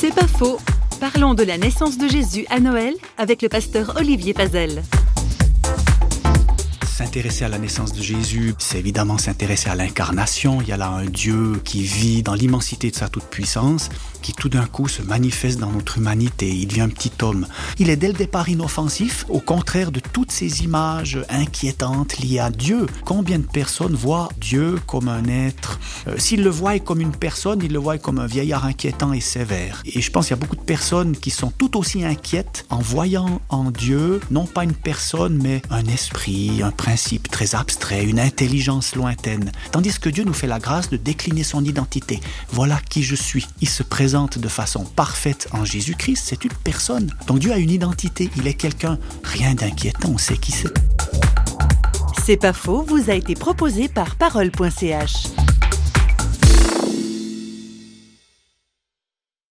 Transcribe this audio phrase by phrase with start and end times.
[0.00, 0.58] C'est pas faux.
[1.00, 4.84] Parlons de la naissance de Jésus à Noël avec le pasteur Olivier Pazel.
[6.98, 10.60] S'intéresser à la naissance de Jésus, c'est évidemment s'intéresser à l'incarnation.
[10.60, 13.88] Il y a là un Dieu qui vit dans l'immensité de sa toute-puissance,
[14.20, 16.48] qui tout d'un coup se manifeste dans notre humanité.
[16.48, 17.46] Il devient un petit homme.
[17.78, 22.50] Il est dès le départ inoffensif, au contraire de toutes ces images inquiétantes liées à
[22.50, 22.86] Dieu.
[23.04, 25.78] Combien de personnes voient Dieu comme un être
[26.08, 29.20] euh, S'ils le voient comme une personne, ils le voient comme un vieillard inquiétant et
[29.20, 29.84] sévère.
[29.84, 32.80] Et je pense qu'il y a beaucoup de personnes qui sont tout aussi inquiètes en
[32.80, 36.87] voyant en Dieu non pas une personne, mais un esprit, un principe
[37.30, 39.52] très abstrait, une intelligence lointaine.
[39.72, 42.20] Tandis que Dieu nous fait la grâce de décliner son identité.
[42.50, 43.46] Voilà qui je suis.
[43.60, 46.22] Il se présente de façon parfaite en Jésus-Christ.
[46.24, 47.10] C'est une personne.
[47.26, 48.30] Donc Dieu a une identité.
[48.36, 48.98] Il est quelqu'un.
[49.24, 50.10] Rien d'inquiétant.
[50.14, 50.72] On sait qui c'est.
[52.24, 55.47] C'est pas faux, vous a été proposé par parole.ch.